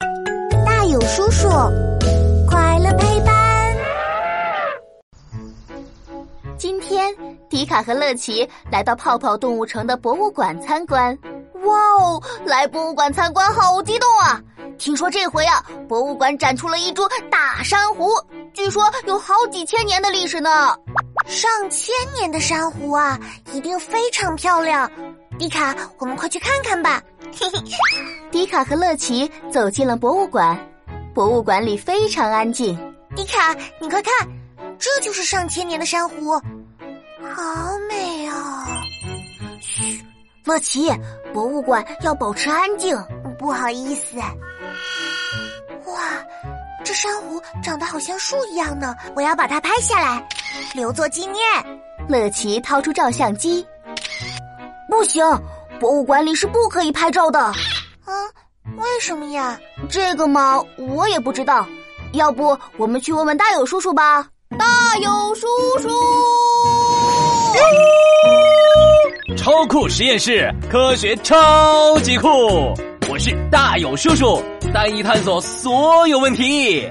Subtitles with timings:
[0.00, 1.48] 大有叔叔，
[2.48, 3.76] 快乐陪伴。
[6.56, 7.14] 今天，
[7.48, 11.16] 迪卡和乐奇来到泡泡动物城的博物馆参观。
[11.64, 14.40] 哇哦，来博物馆参观好激动啊！
[14.78, 18.08] 听说这回啊，博物馆展出了一株大珊瑚，
[18.54, 20.74] 据说有好几千年的历史呢。
[21.26, 23.18] 上千年的珊瑚啊，
[23.52, 24.90] 一定非常漂亮。
[25.40, 27.02] 迪卡，我们快去看看吧。
[27.32, 27.58] 嘿嘿，
[28.30, 30.54] 迪卡和乐奇走进了博物馆，
[31.14, 32.78] 博物馆里非常安静。
[33.16, 34.12] 迪卡，你快看，
[34.78, 36.34] 这就是上千年的珊瑚，
[37.34, 38.68] 好美啊！
[39.62, 40.04] 嘘，
[40.44, 40.92] 乐奇，
[41.32, 42.94] 博物馆要保持安静，
[43.38, 44.18] 不好意思。
[44.18, 46.00] 哇，
[46.84, 50.22] 这珊瑚长得好像树一样呢，我要把它拍下来，
[50.74, 51.42] 留作纪念。
[52.10, 53.66] 乐奇掏出照相机，
[54.90, 55.24] 不行。
[55.78, 57.54] 博物馆里是不可以拍照的，啊？
[58.76, 59.58] 为什么呀？
[59.88, 61.66] 这个嘛，我也不知道。
[62.12, 64.26] 要不我们去问问大有叔叔吧？
[64.58, 65.46] 大有叔
[65.78, 65.88] 叔，
[69.36, 72.28] 超酷实验室，科学超级酷！
[73.08, 74.42] 我是大有叔叔，
[74.74, 76.86] 带你探索所有问题。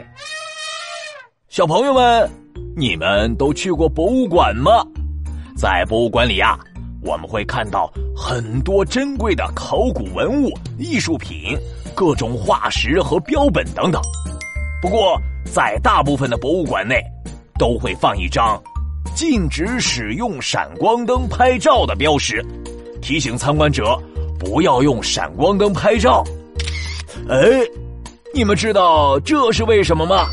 [1.50, 2.32] 小朋友们，
[2.78, 4.72] 你们都去过博物馆吗？
[5.58, 6.58] 在博物馆里呀。
[7.02, 11.58] 我们会看到很多珍贵的考古文物、艺术品、
[11.96, 14.02] 各种化石和标本等等。
[14.82, 17.02] 不过，在大部分的博物馆内，
[17.58, 18.62] 都会放一张
[19.16, 22.46] 禁止使用闪光灯拍照的标识，
[23.02, 23.98] 提醒参观者
[24.38, 26.24] 不要用闪光灯拍照。
[27.30, 27.38] 哎，
[28.34, 30.28] 你们知道这是为什么吗？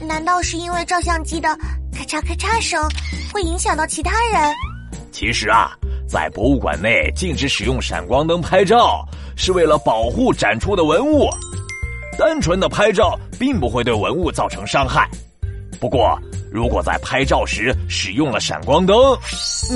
[0.00, 1.48] 难道是因为照相机的
[1.92, 2.80] 咔嚓咔嚓声
[3.32, 4.54] 会影响到其他人？
[5.10, 5.72] 其实啊。
[6.06, 11.28] 在博物馆内禁止使用闪光灯拍照，是为了保护展出的文物。
[12.18, 15.08] 单纯的拍照并不会对文物造成伤害。
[15.78, 16.18] 不过，
[16.50, 18.96] 如果在拍照时使用了闪光灯，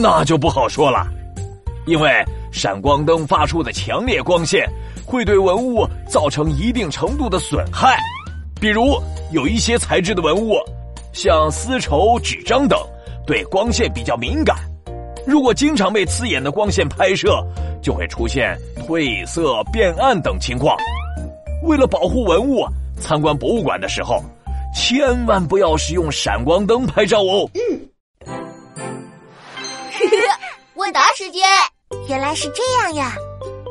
[0.00, 1.06] 那就不好说了。
[1.86, 4.66] 因为闪光灯发出的强烈光线
[5.04, 7.98] 会对文物造成一定程度的损害。
[8.60, 8.96] 比如，
[9.32, 10.54] 有一些材质的文物，
[11.12, 12.78] 像丝绸、纸张等，
[13.26, 14.56] 对光线比较敏感。
[15.26, 17.44] 如果经常被刺眼的光线拍摄，
[17.82, 20.76] 就会出现褪色、变暗等情况。
[21.62, 22.66] 为了保护文物，
[23.00, 24.22] 参观博物馆的时候，
[24.74, 27.48] 千万不要使用闪光灯拍照哦。
[27.54, 28.30] 嗯，
[30.74, 31.42] 问答时间，
[32.08, 33.14] 原来是这样呀！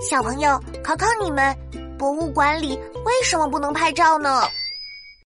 [0.10, 1.56] 小朋友，考考你们，
[1.98, 2.70] 博物馆里
[3.06, 4.44] 为什么不能拍照呢？